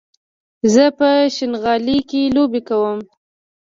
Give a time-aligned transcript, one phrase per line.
[0.73, 2.99] زه په شينغالي کې لوبې کوم